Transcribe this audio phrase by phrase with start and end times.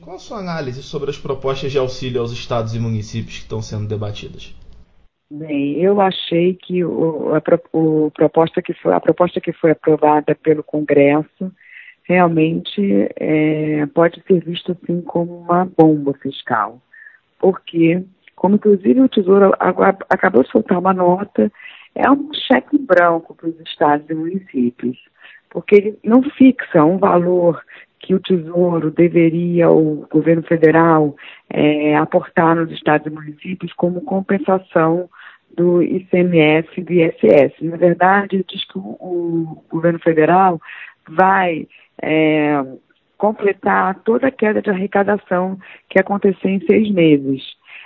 [0.00, 3.60] Qual a sua análise sobre as propostas de auxílio aos estados e municípios que estão
[3.60, 4.54] sendo debatidas?
[5.28, 7.42] Bem, eu achei que o, a,
[7.72, 11.50] o proposta que foi, a proposta que foi aprovada pelo Congresso
[12.04, 16.80] realmente é, pode ser vista assim como uma bomba fiscal,
[17.40, 18.04] porque,
[18.36, 19.52] como inclusive o Tesouro
[20.10, 21.50] acabou de soltar uma nota,
[21.94, 24.98] é um cheque branco para os estados e municípios,
[25.50, 27.60] porque ele não fixa um valor
[28.02, 31.14] que o Tesouro deveria, o governo federal,
[31.48, 35.08] é, aportar nos estados e municípios como compensação
[35.56, 37.54] do ICMS e do ISS.
[37.62, 40.60] Na verdade, diz que o, o governo federal
[41.08, 41.68] vai
[42.02, 42.64] é,
[43.16, 45.58] completar toda a queda de arrecadação
[45.88, 47.42] que aconteceu em seis meses.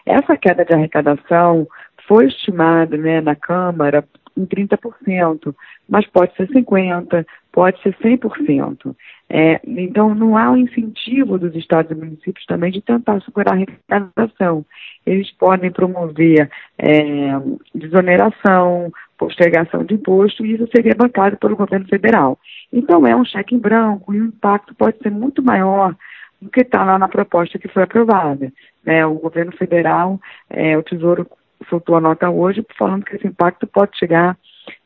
[0.07, 1.67] Essa queda de arrecadação
[2.09, 4.05] foi estimada né, na Câmara
[4.37, 5.55] em 30%,
[5.89, 8.95] mas pode ser 50%, pode ser 100%.
[9.29, 13.57] É, então, não há um incentivo dos estados e municípios também de tentar superar a
[13.57, 14.65] arrecadação.
[15.05, 17.33] Eles podem promover é,
[17.75, 22.39] desoneração, postergação de imposto, e isso seria bancado pelo governo federal.
[22.73, 25.97] Então, é um cheque em branco e o impacto pode ser muito maior
[26.41, 28.53] do que está lá na proposta que foi aprovada.
[28.85, 29.05] Né?
[29.07, 31.27] O governo federal, é, o Tesouro
[31.69, 34.37] soltou a nota hoje falando que esse impacto pode chegar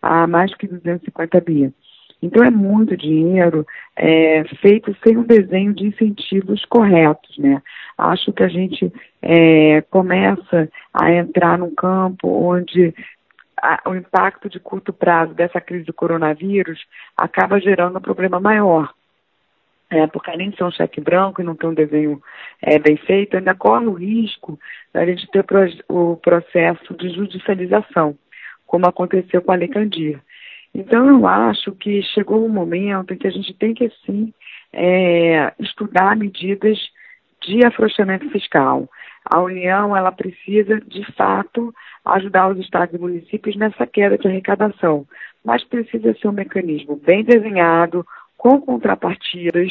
[0.00, 1.72] a mais que 250 bi.
[2.22, 7.62] Então é muito dinheiro é, feito sem um desenho de incentivos corretos, né?
[7.96, 8.92] Acho que a gente
[9.22, 12.94] é, começa a entrar num campo onde
[13.62, 16.80] a, o impacto de curto prazo dessa crise do coronavírus
[17.16, 18.92] acaba gerando um problema maior.
[19.90, 22.22] É, porque além de ser um cheque branco e não ter um desenho
[22.62, 24.58] é, bem feito, ainda corre o risco
[24.94, 25.44] da gente ter
[25.88, 28.16] o processo de judicialização,
[28.66, 30.20] como aconteceu com a Lei Candir.
[30.72, 34.32] Então, eu acho que chegou um momento em que a gente tem que, sim,
[34.72, 36.78] é, estudar medidas
[37.42, 38.88] de afrouxamento fiscal.
[39.24, 41.74] A União, ela precisa, de fato,
[42.04, 45.06] ajudar os estados e municípios nessa queda de arrecadação,
[45.44, 48.06] mas precisa ser um mecanismo bem desenhado,
[48.40, 49.70] com contrapartidas.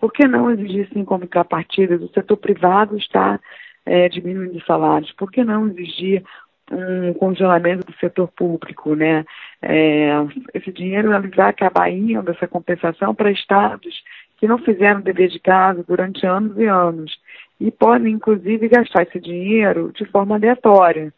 [0.00, 2.00] Por que não exigir, sim, contrapartidas?
[2.00, 3.38] O setor privado está
[3.84, 5.12] é, diminuindo salários.
[5.12, 6.24] Por que não exigir
[6.72, 9.24] um congelamento do setor público, né?
[9.60, 10.12] É,
[10.54, 14.02] esse dinheiro vai acabar indo, essa compensação, para estados
[14.38, 17.12] que não fizeram dever de casa durante anos e anos
[17.60, 21.12] e podem, inclusive, gastar esse dinheiro de forma aleatória.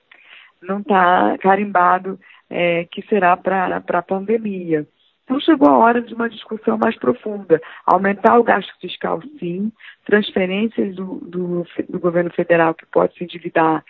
[0.60, 2.18] Não está carimbado
[2.50, 4.84] é, que será para a pandemia.
[5.28, 7.60] Então chegou a hora de uma discussão mais profunda.
[7.84, 9.70] Aumentar o gasto fiscal, sim,
[10.06, 13.84] transferências do, do, do governo federal que pode se endividar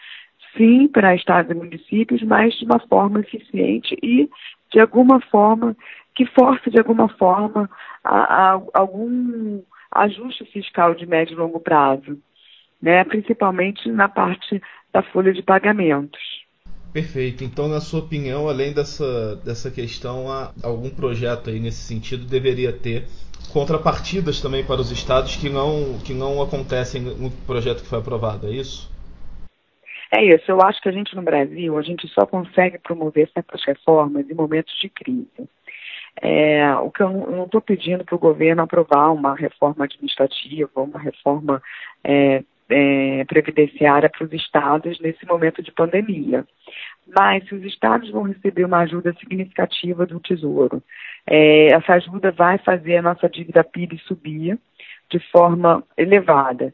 [0.57, 4.29] sim, para estados e municípios, mas de uma forma eficiente e
[4.73, 5.77] de alguma forma
[6.13, 7.71] que force de alguma forma
[8.03, 9.63] a, a, algum
[9.93, 12.19] ajuste fiscal de médio e longo prazo,
[12.83, 13.05] né?
[13.05, 14.61] principalmente na parte
[14.93, 16.48] da folha de pagamentos.
[16.93, 17.45] Perfeito.
[17.45, 22.73] Então, na sua opinião, além dessa, dessa questão, há algum projeto aí nesse sentido deveria
[22.73, 23.05] ter
[23.53, 28.47] contrapartidas também para os estados que não, que não acontecem no projeto que foi aprovado,
[28.47, 28.91] é isso?
[30.11, 33.63] É isso, eu acho que a gente no Brasil, a gente só consegue promover certas
[33.65, 35.49] reformas em momentos de crise.
[36.21, 40.99] É, o que eu não estou pedindo para o governo aprovar uma reforma administrativa, uma
[40.99, 41.63] reforma
[42.03, 46.47] é, é, previdenciária para os estados nesse momento de pandemia.
[47.17, 50.83] Mas os estados vão receber uma ajuda significativa do Tesouro,
[51.27, 54.59] é, essa ajuda vai fazer a nossa dívida PIB subir
[55.11, 56.73] de forma elevada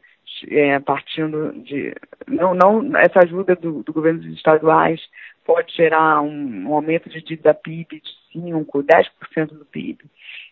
[0.49, 1.95] é, partindo de.
[2.27, 4.99] Não, não, essa ajuda do, do governo dos estaduais
[5.45, 9.99] pode gerar um, um aumento de dívida PIB de 5%, 10% do PIB.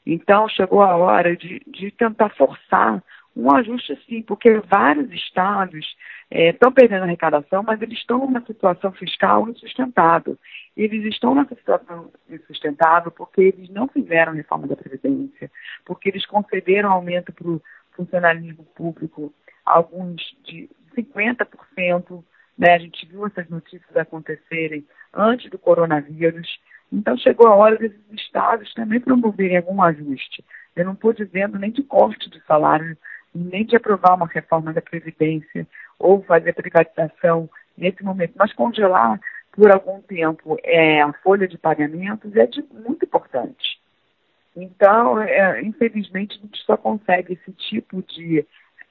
[0.05, 3.03] Então, chegou a hora de, de tentar forçar
[3.35, 5.95] um ajuste sim, porque vários estados
[6.29, 10.37] estão é, perdendo arrecadação, mas eles estão numa situação fiscal insustentável.
[10.77, 15.51] Eles estão nessa situação insustentável porque eles não fizeram reforma da Previdência,
[15.85, 17.61] porque eles concederam aumento para o
[17.95, 19.33] funcionalismo público
[19.65, 22.23] alguns de 50%,
[22.57, 22.73] né?
[22.75, 26.59] A gente viu essas notícias acontecerem antes do coronavírus.
[26.91, 30.43] Então chegou a hora desses estados também promoverem algum ajuste.
[30.75, 32.97] Eu não estou dizendo nem de corte de salário,
[33.33, 39.19] nem de aprovar uma reforma da Previdência ou fazer privatização nesse momento, mas congelar
[39.51, 43.79] por algum tempo é, a folha de pagamentos é de, muito importante.
[44.55, 48.45] Então, é, infelizmente, a gente só consegue esse tipo de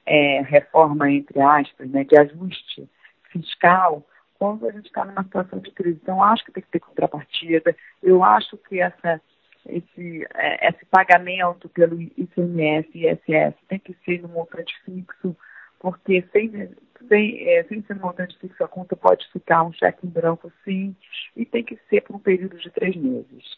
[0.05, 2.89] é, reforma, entre aspas, né, de ajuste
[3.31, 4.05] fiscal,
[4.37, 5.99] quando a gente está numa situação de crise.
[6.01, 7.75] Então, acho que tem que ter contrapartida.
[8.01, 9.21] Eu acho que essa,
[9.65, 15.35] esse, é, esse pagamento pelo ICMS e ISS tem que ser no montante fixo,
[15.79, 16.69] porque sem,
[17.07, 20.95] sem, é, sem ser montante fixo a conta pode ficar um cheque em branco sim,
[21.35, 23.57] e tem que ser por um período de três meses.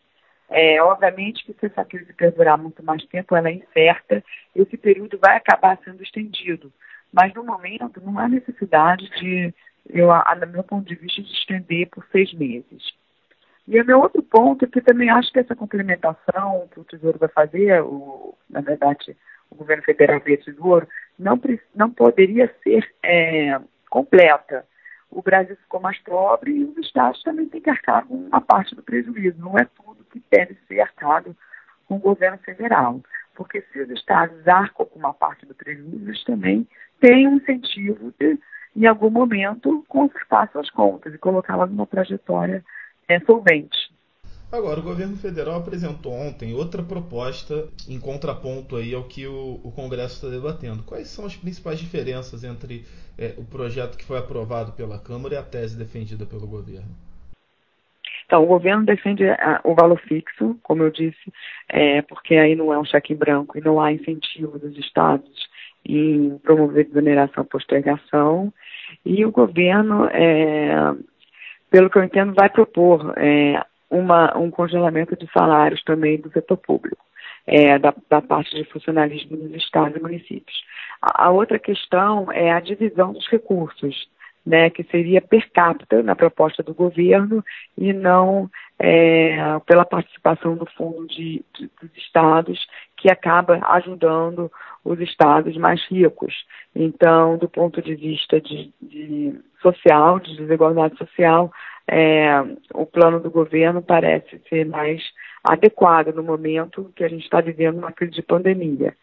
[0.50, 4.24] É, obviamente que se essa crise perdurar muito mais tempo, ela é incerta,
[4.56, 6.72] esse período vai acabar sendo estendido.
[7.12, 9.54] Mas no momento não há necessidade de,
[9.90, 10.10] eu,
[10.40, 12.94] no meu ponto de vista, de estender por seis meses.
[13.68, 17.18] E o meu outro ponto é que também acho que essa complementação que o Tesouro
[17.18, 19.18] vai fazer, o, na verdade,
[19.50, 21.40] o governo federal via Tesouro, não,
[21.74, 23.60] não poderia ser é,
[23.90, 24.66] completa.
[25.10, 28.76] O Brasil ficou mais pobre e os estados também têm que arcar com uma parte
[28.76, 29.40] do prejuízo.
[29.40, 31.36] Não é tudo que deve ser arcado
[31.88, 33.02] com o governo federal.
[33.34, 36.68] Porque se os estados arcam com uma parte do prejuízo, eles também
[37.00, 38.38] têm um incentivo de,
[38.76, 42.64] em algum momento, consertar suas contas e colocá-las numa trajetória
[43.08, 43.78] é, solvente.
[44.52, 49.72] Agora, o governo federal apresentou ontem outra proposta em contraponto aí ao que o, o
[49.72, 50.84] Congresso está debatendo.
[50.84, 52.86] Quais são as principais diferenças entre
[53.18, 56.88] é, o projeto que foi aprovado pela Câmara e a tese defendida pelo governo?
[58.26, 61.32] Então, o governo defende a, o valor fixo, como eu disse,
[61.70, 65.30] é, porque aí não é um cheque em branco e não há incentivo dos estados
[65.86, 68.52] em promover desoneração postergação.
[69.06, 70.96] E o governo, é,
[71.70, 76.58] pelo que eu entendo, vai propor é, uma, um congelamento de salários também do setor
[76.58, 77.04] público,
[77.46, 80.64] é, da, da, parte de funcionalismo dos estados e municípios.
[81.02, 84.08] A, a, outra questão é a divisão dos recursos,
[84.46, 87.44] né, que seria per capita na proposta do governo
[87.78, 92.66] e não é, pela participação do fundo de, de, dos estados,
[92.98, 94.52] que acaba ajudando
[94.84, 96.46] os estados mais ricos.
[96.76, 101.52] Então, do ponto de vista de, de social, de desigualdade social,
[101.88, 102.44] é,
[102.74, 105.02] o plano do governo parece ser mais
[105.44, 108.96] adequado no momento que a gente está vivendo uma crise de pandemia.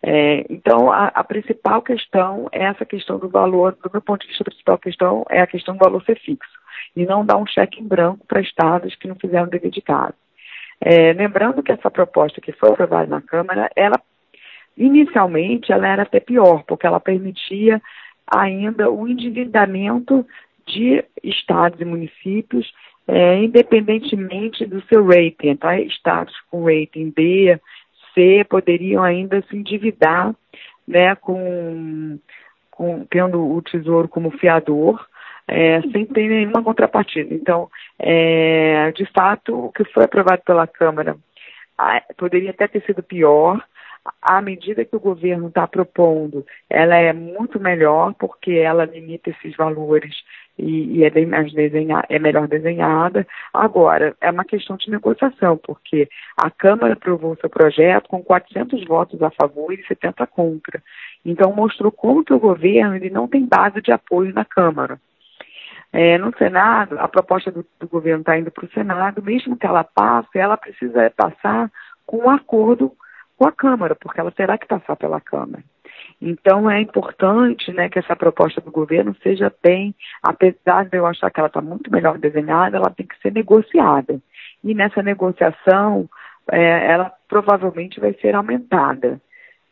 [0.00, 4.28] É, então, a, a, principal questão é essa questão do valor, do meu ponto de
[4.28, 6.57] vista, a principal questão é a questão do valor ser fixo
[6.96, 9.82] e não dar um cheque em branco para estados que não fizeram o dever de
[9.82, 10.14] casa.
[10.80, 14.00] É, lembrando que essa proposta que foi aprovada na Câmara, ela
[14.76, 17.82] inicialmente ela era até pior, porque ela permitia
[18.26, 20.24] ainda o endividamento
[20.66, 22.72] de estados e municípios,
[23.06, 25.56] é, independentemente do seu rating.
[25.56, 25.80] Tá?
[25.80, 27.58] Estados com rating B,
[28.14, 30.34] C, poderiam ainda se endividar,
[30.86, 32.18] né, com,
[32.70, 35.04] com tendo o Tesouro como fiador,
[35.48, 37.34] é, sem ter nenhuma contrapartida.
[37.34, 37.68] Então,
[37.98, 41.16] é, de fato, o que foi aprovado pela Câmara
[42.16, 43.62] poderia até ter sido pior,
[44.20, 49.54] a medida que o governo está propondo, ela é muito melhor porque ela limita esses
[49.56, 50.14] valores
[50.58, 53.26] e, e é bem mais desenhada, é melhor desenhada.
[53.52, 59.22] Agora, é uma questão de negociação, porque a Câmara aprovou seu projeto com 400 votos
[59.22, 60.82] a favor e 70 contra.
[61.24, 64.98] Então, mostrou como que o governo ele não tem base de apoio na Câmara.
[65.92, 69.66] É, no Senado, a proposta do, do governo está indo para o Senado, mesmo que
[69.66, 71.70] ela passe, ela precisa passar
[72.04, 72.92] com um acordo
[73.36, 75.62] com a Câmara, porque ela terá que passar pela Câmara.
[76.20, 81.30] Então é importante né, que essa proposta do governo seja bem, apesar de eu achar
[81.30, 84.20] que ela está muito melhor desenhada, ela tem que ser negociada.
[84.62, 86.08] E nessa negociação,
[86.50, 89.20] é, ela provavelmente vai ser aumentada,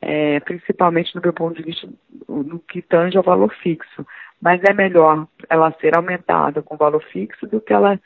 [0.00, 1.88] é, principalmente do meu ponto de vista
[2.28, 4.06] no que tange ao valor fixo.
[4.40, 7.98] Mas é melhor ela ser aumentada com valor fixo do que ela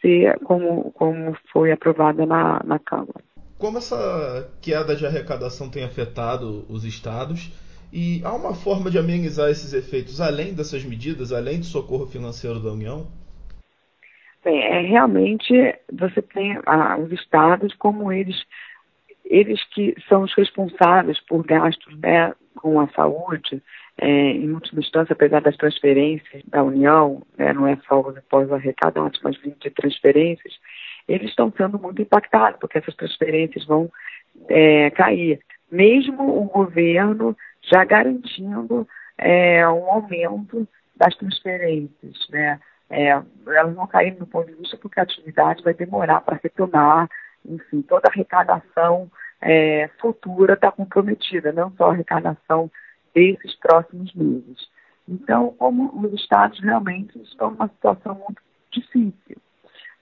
[0.00, 3.24] ser como, como foi aprovada na, na Câmara
[3.58, 7.50] como essa queda de arrecadação tem afetado os estados
[7.92, 12.60] e há uma forma de amenizar esses efeitos além dessas medidas, além do socorro financeiro
[12.60, 13.06] da União?
[14.44, 15.52] Bem, é, realmente
[15.92, 18.36] você tem ah, os estados como eles
[19.24, 23.60] eles que são os responsáveis por gastos né, com a saúde,
[23.98, 28.52] é, em última instância, apesar das transferências da União, né, não é só os impostos
[28.52, 30.54] arrecadados, mas vindo de transferências,
[31.08, 33.90] eles estão sendo muito impactados, porque essas transferências vão
[34.48, 35.40] é, cair.
[35.70, 38.86] Mesmo o governo já garantindo
[39.16, 42.60] é, um aumento das transferências, né?
[42.88, 47.08] É, elas vão cair no ponto de vista porque a atividade vai demorar para retomar,
[47.44, 49.10] enfim, toda a arrecadação
[49.40, 52.70] é, futura está comprometida, não só a arrecadação
[53.16, 54.68] desses próximos meses.
[55.08, 59.38] Então, como os estados realmente estão numa situação muito difícil.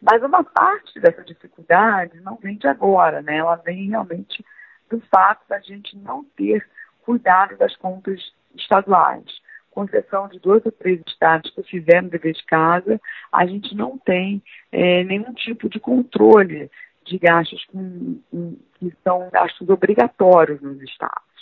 [0.02, 3.36] Mas uma parte dessa dificuldade não vem de agora, né?
[3.36, 4.44] Ela vem realmente
[4.90, 6.66] do fato da gente não ter
[7.02, 8.20] cuidado das contas
[8.56, 9.24] estaduais.
[9.70, 13.00] Com exceção de dois ou três estados que fizeram dever de casa,
[13.32, 14.42] a gente não tem
[14.72, 16.68] é, nenhum tipo de controle
[17.04, 21.33] de gastos com, com, que são gastos obrigatórios nos estados.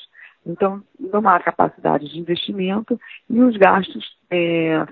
[0.44, 4.84] Então, não há capacidade de investimento e os gastos é,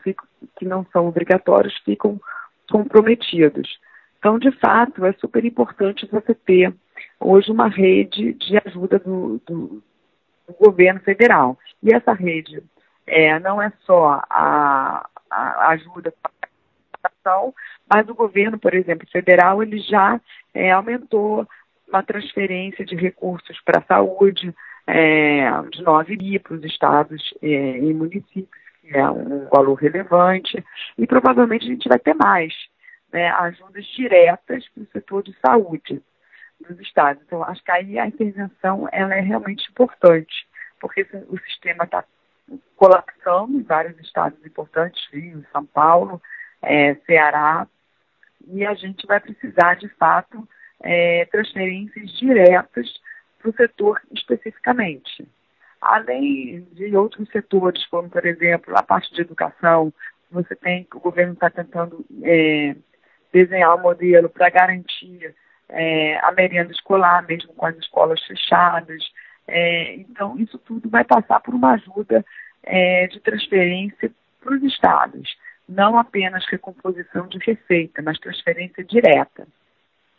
[0.56, 2.20] que não são obrigatórios ficam
[2.70, 3.78] comprometidos.
[4.18, 6.72] Então, de fato, é super importante você ter
[7.18, 9.82] hoje uma rede de ajuda do, do,
[10.46, 11.58] do governo federal.
[11.82, 12.62] E essa rede
[13.06, 16.14] é, não é só a, a ajuda
[17.02, 17.54] ação,
[17.88, 20.20] mas o governo, por exemplo, federal, ele já
[20.54, 21.46] é, aumentou
[21.88, 24.54] uma transferência de recursos para a saúde
[24.90, 28.48] é, de 9 bi para os estados é, e municípios,
[28.80, 30.64] que é um valor relevante,
[30.98, 32.52] e provavelmente a gente vai ter mais
[33.12, 36.02] né, ajudas diretas para o setor de saúde
[36.60, 37.22] dos estados.
[37.24, 40.46] Então, acho que aí a intervenção ela é realmente importante,
[40.80, 42.04] porque o sistema está
[42.76, 46.20] colapsando em vários estados importantes, Rio, São Paulo,
[46.62, 47.66] é, Ceará,
[48.48, 50.48] e a gente vai precisar, de fato,
[50.82, 52.88] é, transferências diretas
[53.40, 55.26] para o setor especificamente.
[55.80, 59.92] Além de outros setores, como, por exemplo, a parte de educação,
[60.30, 62.76] você tem, o governo está tentando é,
[63.32, 65.34] desenhar um modelo para garantir
[65.68, 69.02] é, a merenda escolar, mesmo com as escolas fechadas.
[69.48, 72.24] É, então, isso tudo vai passar por uma ajuda
[72.62, 75.36] é, de transferência para os estados,
[75.68, 79.46] não apenas recomposição de receita, mas transferência direta.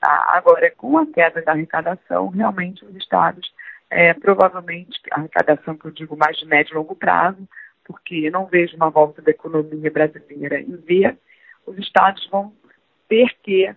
[0.01, 0.31] Tá?
[0.33, 3.53] Agora, com a queda da arrecadação, realmente os estados,
[3.87, 7.47] é, provavelmente, a arrecadação que eu digo mais de médio e longo prazo,
[7.85, 11.17] porque não vejo uma volta da economia brasileira em ver,
[11.67, 12.51] os estados vão
[13.07, 13.73] ter que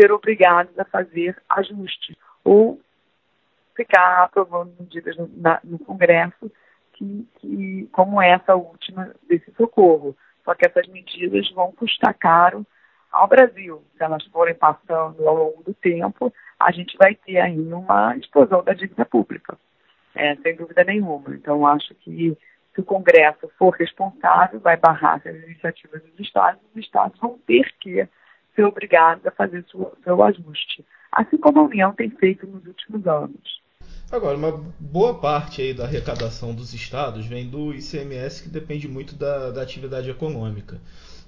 [0.00, 2.80] ser obrigados a fazer ajustes ou
[3.74, 6.50] ficar aprovando medidas no, na, no Congresso
[6.94, 10.16] que, que, como essa última desse socorro.
[10.44, 12.64] Só que essas medidas vão custar caro
[13.16, 13.82] ao Brasil.
[13.96, 18.62] Se elas forem passando ao longo do tempo, a gente vai ter aí uma explosão
[18.62, 19.56] da dívida pública,
[20.14, 21.34] é, sem dúvida nenhuma.
[21.34, 22.36] Então, acho que
[22.74, 27.72] se o Congresso for responsável, vai barrar essas iniciativas dos Estados, os Estados vão ter
[27.80, 28.06] que
[28.54, 33.06] ser obrigados a fazer seu, seu ajuste, assim como a União tem feito nos últimos
[33.06, 33.64] anos.
[34.10, 39.16] Agora, uma boa parte aí da arrecadação dos estados vem do ICMS, que depende muito
[39.16, 40.80] da, da atividade econômica.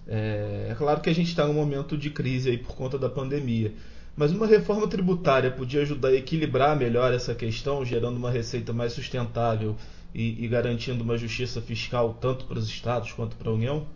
[0.08, 3.10] É, é, claro que a gente está num momento de crise aí por conta da
[3.10, 3.72] pandemia,
[4.16, 8.94] mas uma reforma tributária podia ajudar a equilibrar melhor essa questão, gerando uma receita mais
[8.94, 9.76] sustentável
[10.14, 13.86] e, e garantindo uma justiça fiscal tanto para os estados quanto para a União?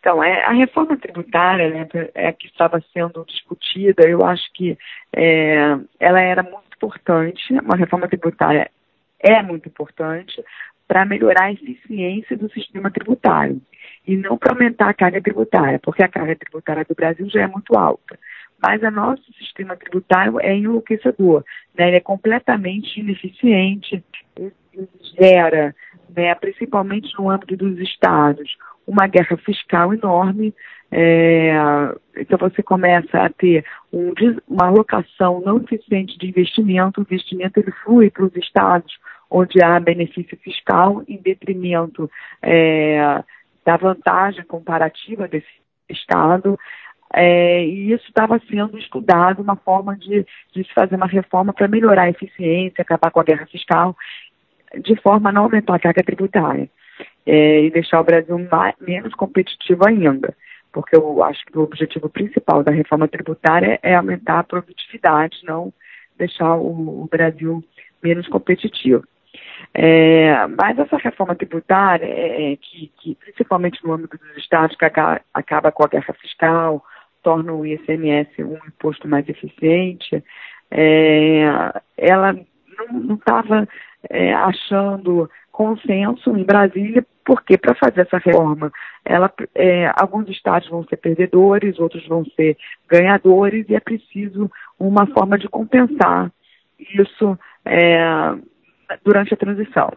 [0.00, 4.76] Então, é, a reforma tributária né, é, que estava sendo discutida, eu acho que
[5.14, 8.70] é, ela era muito importante, uma reforma tributária
[9.18, 10.44] é muito importante
[10.86, 13.60] para melhorar a eficiência do sistema tributário
[14.06, 17.46] e não para aumentar a carga tributária, porque a carga tributária do Brasil já é
[17.46, 18.18] muito alta.
[18.62, 21.44] Mas o nosso sistema tributário é enlouquecedor,
[21.76, 21.88] né?
[21.88, 24.04] ele é completamente ineficiente,
[24.36, 24.52] ele
[25.18, 25.74] gera,
[26.14, 30.54] né, principalmente no âmbito dos estados, uma guerra fiscal enorme.
[30.90, 31.52] É,
[32.16, 34.12] então você começa a ter um,
[34.46, 38.94] uma alocação não eficiente de investimento, o investimento ele flui para os estados
[39.34, 42.08] onde há benefício fiscal em detrimento
[42.40, 43.20] é,
[43.64, 45.48] da vantagem comparativa desse
[45.88, 46.56] estado.
[47.12, 50.24] É, e isso estava sendo estudado, uma forma de,
[50.54, 53.96] de se fazer uma reforma para melhorar a eficiência, acabar com a guerra fiscal,
[54.80, 56.70] de forma a não aumentar a carga tributária
[57.26, 60.32] é, e deixar o Brasil mais, menos competitivo ainda.
[60.72, 65.72] Porque eu acho que o objetivo principal da reforma tributária é aumentar a produtividade, não
[66.16, 67.64] deixar o, o Brasil
[68.00, 69.04] menos competitivo.
[69.72, 74.84] É, mas essa reforma tributária, é, é que, que, principalmente no âmbito dos estados, que
[74.84, 76.84] acaba, acaba com a guerra fiscal,
[77.22, 80.22] torna o ICMS um imposto mais eficiente,
[80.70, 81.42] é,
[81.96, 82.38] ela
[82.92, 83.66] não estava
[84.10, 88.70] é, achando consenso em Brasília, porque para fazer essa reforma,
[89.04, 92.56] ela, é, alguns estados vão ser perdedores, outros vão ser
[92.88, 96.30] ganhadores, e é preciso uma forma de compensar
[96.78, 98.34] isso é,
[99.04, 99.92] durante a transição.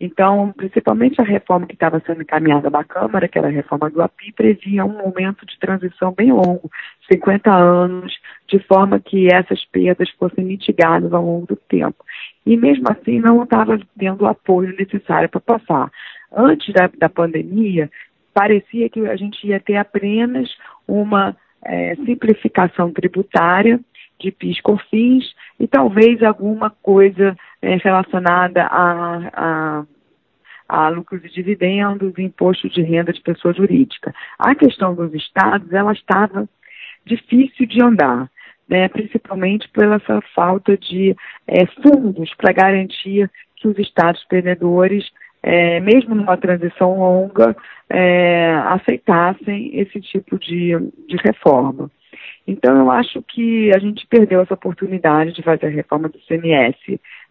[0.00, 4.00] Então, principalmente a reforma que estava sendo encaminhada na Câmara, que era a reforma do
[4.00, 6.70] API, previa um momento de transição bem longo,
[7.12, 8.18] 50 anos,
[8.48, 12.02] de forma que essas perdas fossem mitigadas ao longo do tempo.
[12.46, 15.90] E mesmo assim não estava tendo o apoio necessário para passar.
[16.34, 17.90] Antes da, da pandemia,
[18.32, 20.48] parecia que a gente ia ter apenas
[20.88, 23.78] uma é, simplificação tributária
[24.20, 29.84] de PIS/COFINS e talvez alguma coisa é, relacionada a, a,
[30.68, 34.14] a, lucros e dividendos, imposto de renda de pessoa jurídica.
[34.38, 36.48] A questão dos estados, ela estava
[37.04, 38.30] difícil de andar,
[38.68, 45.10] né, principalmente pela essa falta de é, fundos para garantir que os estados perdedores,
[45.42, 47.56] é, mesmo numa transição longa,
[47.88, 51.90] é, aceitassem esse tipo de, de reforma.
[52.50, 56.76] Então, eu acho que a gente perdeu essa oportunidade de fazer a reforma do CMS,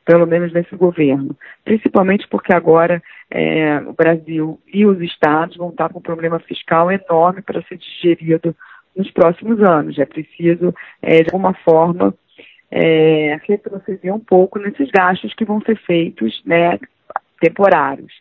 [0.06, 1.36] pelo menos nesse governo,
[1.66, 6.90] principalmente porque agora é, o Brasil e os estados vão estar com um problema fiscal
[6.90, 8.56] enorme para ser digerido
[8.96, 10.00] nos próximos anos.
[10.00, 12.14] É preciso, é, de alguma forma,
[12.72, 16.80] é, retroceder um pouco nesses gastos que vão ser feitos né,
[17.42, 18.14] temporários.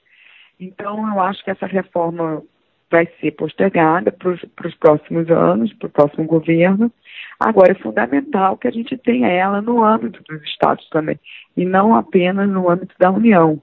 [0.59, 2.43] Então, eu acho que essa reforma
[2.91, 6.91] vai ser postergada para os próximos anos, para o próximo governo.
[7.39, 11.19] Agora, é fundamental que a gente tenha ela no âmbito dos estados também,
[11.57, 13.61] e não apenas no âmbito da União,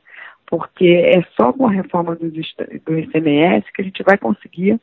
[0.48, 4.80] porque é só com a reforma do, ICMS que a gente vai conseguir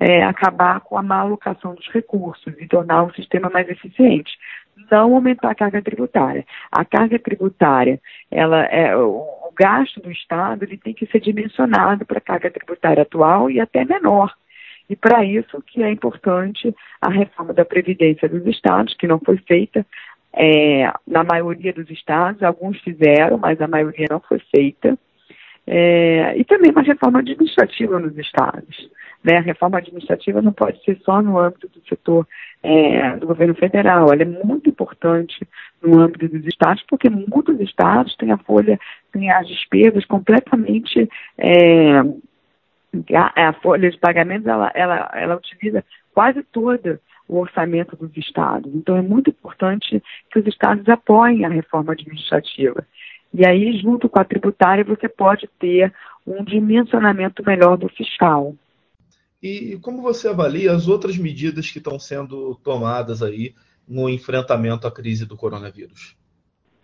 [0.00, 4.32] é, acabar com a má alocação dos recursos e tornar o sistema mais eficiente.
[4.90, 6.44] Não aumentar a carga tributária.
[6.70, 8.92] A carga tributária, ela é,
[9.54, 13.84] gasto do Estado ele tem que ser dimensionado para a carga tributária atual e até
[13.84, 14.32] menor.
[14.88, 19.38] E para isso que é importante a reforma da Previdência dos Estados, que não foi
[19.38, 19.86] feita
[20.36, 24.98] é, na maioria dos estados, alguns fizeram, mas a maioria não foi feita.
[25.66, 28.90] É, e também uma reforma administrativa nos estados.
[29.22, 29.38] Né?
[29.38, 32.26] A reforma administrativa não pode ser só no âmbito do setor
[32.62, 35.46] é, do governo federal, ela é muito importante
[35.82, 38.78] no âmbito dos estados, porque muitos estados têm a folha,
[39.12, 41.08] têm as despesas completamente.
[41.38, 41.98] É,
[43.14, 48.72] a, a, folha de pagamentos ela, ela, ela utiliza quase toda o orçamento dos estados.
[48.74, 52.86] Então é muito importante que os estados apoiem a reforma administrativa.
[53.36, 55.92] E aí, junto com a tributária, você pode ter
[56.24, 58.54] um dimensionamento melhor do fiscal.
[59.42, 63.52] E como você avalia as outras medidas que estão sendo tomadas aí
[63.86, 66.16] no enfrentamento à crise do coronavírus?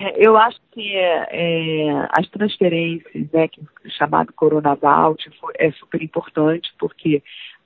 [0.00, 6.72] É, eu acho que é, as transferências, né, que é chamado Coronavault, é super importante,
[6.78, 7.22] porque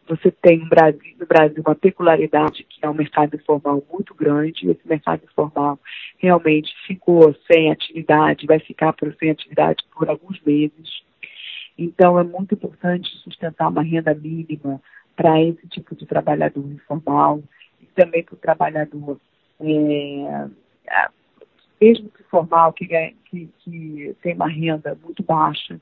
[0.06, 4.70] você tem no Brasil, no Brasil uma peculiaridade que é um mercado informal muito grande,
[4.70, 5.78] esse mercado informal
[6.18, 11.02] realmente ficou sem atividade, vai ficar por, sem atividade por alguns meses.
[11.76, 14.80] Então, é muito importante sustentar uma renda mínima
[15.16, 17.42] para esse tipo de trabalhador informal
[17.80, 19.18] e também para o trabalhador,
[19.60, 20.48] é,
[21.80, 25.80] mesmo que formal, que, que, que, tem uma renda muito baixa.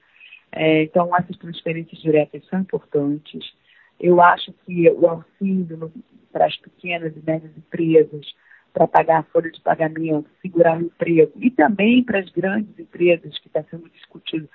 [0.50, 3.52] É, então, essas transferências diretas são importantes.
[4.03, 5.93] Eu acho que o auxílio
[6.33, 8.27] para as pequenas e médias empresas,
[8.73, 13.38] para pagar a folha de pagamento, segurar o emprego, e também para as grandes empresas
[13.38, 14.49] que está sendo discutido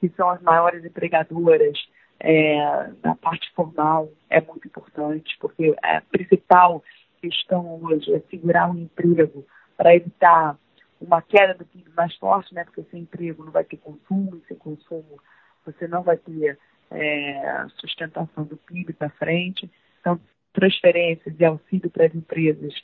[0.00, 1.78] que são as maiores empregadoras
[2.20, 6.82] é, na parte formal, é muito importante, porque a principal
[7.20, 9.44] questão hoje é segurar um emprego
[9.76, 10.56] para evitar
[11.00, 12.64] uma queda do PIB mais forte, né?
[12.64, 15.20] porque sem emprego não vai ter consumo, sem consumo
[15.64, 16.58] você não vai ter
[16.90, 19.70] é, sustentação do PIB para frente.
[20.00, 20.20] Então,
[20.52, 22.74] transferências e auxílio para as empresas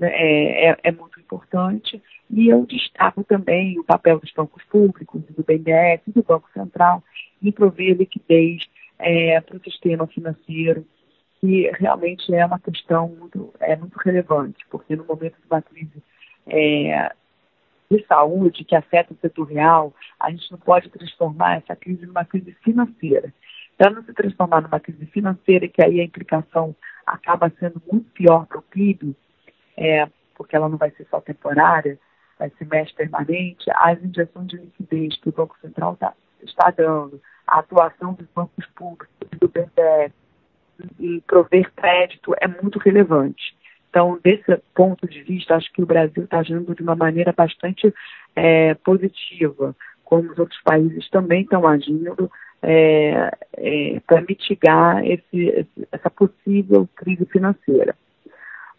[0.00, 2.02] é, é, é, muito importante.
[2.30, 7.02] E eu destaco também o papel dos bancos públicos, do BNDES do Banco Central
[7.42, 8.66] em prover liquidez
[8.98, 10.86] é, para o sistema financeiro,
[11.40, 16.02] que realmente é uma questão muito, é muito relevante, porque no momento de uma crise
[16.46, 17.12] é,
[17.90, 22.24] de saúde que afeta o setor real, a gente não pode transformar essa crise numa
[22.24, 23.34] crise financeira.
[23.82, 26.72] Para não se transformar numa crise financeira, que aí a implicação
[27.04, 29.16] acaba sendo muito pior para o PIB,
[29.76, 31.98] é, porque ela não vai ser só temporária,
[32.38, 36.14] vai ser mais permanente, as injeções de liquidez que o Banco Central tá,
[36.44, 39.08] está dando, a atuação dos bancos públicos,
[39.40, 40.12] do BNDES,
[41.00, 43.56] em prover crédito é muito relevante.
[43.90, 47.92] Então, desse ponto de vista, acho que o Brasil está agindo de uma maneira bastante
[48.36, 52.30] é, positiva, como os outros países também estão agindo
[52.62, 57.94] é, é, para mitigar esse, essa possível crise financeira.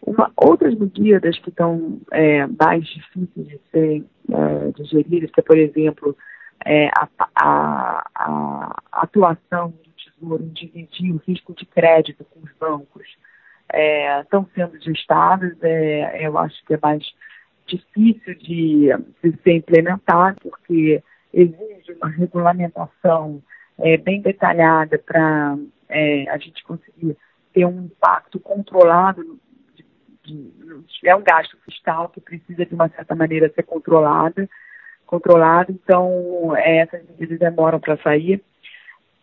[0.00, 5.56] Uma, outras medidas que estão é, mais difíceis de ser é, digeridas, que é, por
[5.56, 6.16] exemplo,
[6.64, 12.50] é, a, a, a, atuação do Tesouro em dividir o risco de crédito com os
[12.58, 13.06] bancos,
[13.72, 15.56] é, estão sendo gestadas.
[15.62, 17.02] É, eu acho que é mais
[17.66, 18.90] difícil de,
[19.22, 23.42] de ser implementado, porque exige uma regulamentação
[23.78, 25.56] é, bem detalhada para
[25.88, 27.16] é, a gente conseguir
[27.52, 29.38] ter um impacto controlado
[31.04, 34.48] é um gasto fiscal que precisa de uma certa maneira ser controlada,
[35.06, 38.42] controlado, então é, essas medidas demoram para sair.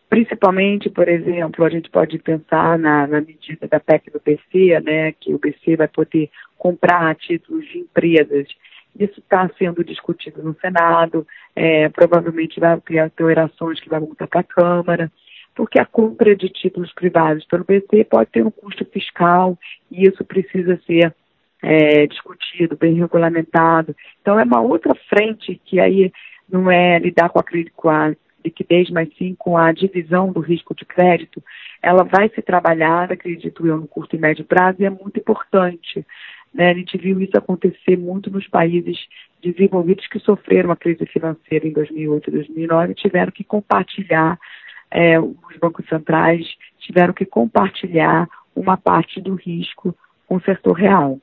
[0.09, 5.13] Principalmente, por exemplo, a gente pode pensar na, na medida da PEC do BC, né,
[5.13, 8.47] que o BC vai poder comprar títulos de empresas
[8.97, 11.25] Isso está sendo discutido no Senado,
[11.55, 15.11] é, provavelmente vai ter alterações que vai voltar para a Câmara,
[15.55, 19.57] porque a compra de títulos privados pelo BC pode ter um custo fiscal
[19.89, 21.13] e isso precisa ser
[21.61, 23.95] é, discutido, bem regulamentado.
[24.21, 26.11] Então é uma outra frente que aí
[26.49, 27.43] não é lidar com a,
[27.75, 31.43] com a liquidez, mas sim com a divisão do risco de crédito,
[31.81, 36.05] ela vai ser trabalhada, acredito eu, no curto e médio prazo e é muito importante.
[36.53, 36.71] Né?
[36.71, 38.97] A gente viu isso acontecer muito nos países
[39.41, 44.39] desenvolvidos que sofreram a crise financeira em 2008 e 2009 e tiveram que compartilhar,
[44.89, 46.45] é, os bancos centrais
[46.79, 49.95] tiveram que compartilhar uma parte do risco
[50.27, 51.19] com o setor real.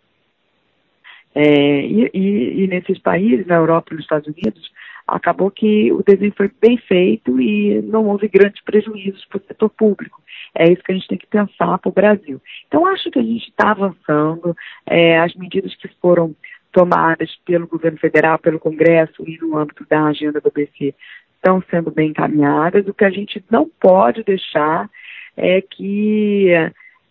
[1.34, 4.72] É, e, e, e, nesses países, na Europa e nos Estados Unidos,
[5.08, 9.70] acabou que o desenho foi bem feito e não houve grandes prejuízos para o setor
[9.70, 10.22] público.
[10.54, 12.40] É isso que a gente tem que pensar para o Brasil.
[12.66, 14.56] Então, acho que a gente está avançando.
[14.86, 16.34] É, as medidas que foram
[16.72, 20.94] tomadas pelo governo federal, pelo Congresso e no âmbito da agenda do BC
[21.34, 22.86] estão sendo bem encaminhadas.
[22.86, 24.88] O que a gente não pode deixar
[25.36, 26.52] é que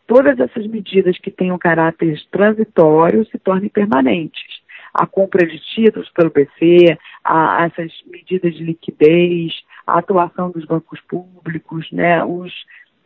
[0.06, 4.57] todas essas medidas que tenham caráter transitório se tornem permanentes
[4.94, 9.54] a compra de títulos pelo BC, a, essas medidas de liquidez,
[9.86, 12.54] a atuação dos bancos públicos, né, os,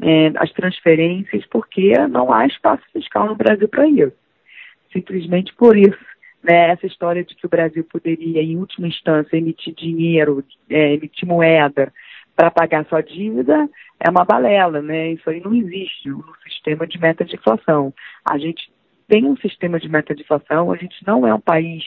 [0.02, 4.14] é, as transferências, porque não há espaço fiscal no Brasil para isso.
[4.92, 6.12] Simplesmente por isso.
[6.44, 11.28] Né, essa história de que o Brasil poderia, em última instância, emitir dinheiro, é, emitir
[11.28, 11.94] moeda
[12.36, 15.12] para pagar sua dívida, é uma balela, né?
[15.12, 17.94] Isso aí não existe no sistema de meta de inflação.
[18.28, 18.71] A gente
[19.12, 21.84] tem um sistema de meta de inflação, a gente não é um país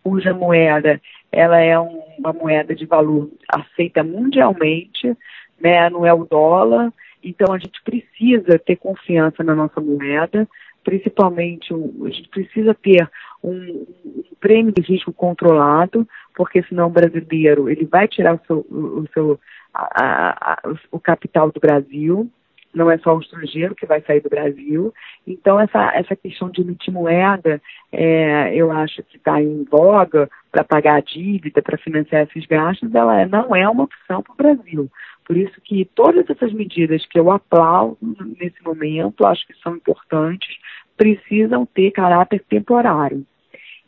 [0.00, 1.00] cuja moeda
[1.32, 5.12] ela é um, uma moeda de valor aceita mundialmente,
[5.60, 10.48] né, não é o dólar, então a gente precisa ter confiança na nossa moeda,
[10.84, 13.10] principalmente a gente precisa ter
[13.42, 18.58] um, um prêmio de risco controlado, porque senão o brasileiro ele vai tirar o seu,
[18.70, 19.40] o, seu
[19.74, 20.62] a, a,
[20.92, 22.30] o capital do Brasil,
[22.78, 24.94] não é só o estrangeiro que vai sair do Brasil.
[25.26, 27.60] Então, essa, essa questão de emitir moeda,
[27.92, 32.94] é, eu acho que está em voga para pagar a dívida, para financiar esses gastos,
[32.94, 34.90] ela é, não é uma opção para o Brasil.
[35.26, 37.98] Por isso que todas essas medidas que eu aplaudo
[38.40, 40.56] nesse momento, acho que são importantes,
[40.96, 43.26] precisam ter caráter temporário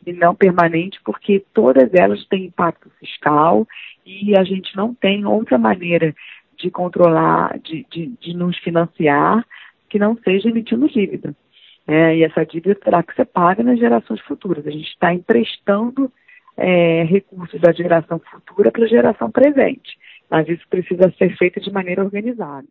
[0.05, 3.67] e não permanente, porque todas elas têm impacto fiscal
[4.05, 6.13] e a gente não tem outra maneira
[6.61, 9.45] de controlar, de, de, de nos financiar,
[9.89, 11.35] que não seja emitindo dívida.
[11.87, 14.65] É, e essa dívida terá que ser paga nas gerações futuras.
[14.65, 16.11] A gente está emprestando
[16.55, 19.97] é, recursos da geração futura para a geração presente,
[20.29, 22.67] mas isso precisa ser feito de maneira organizada.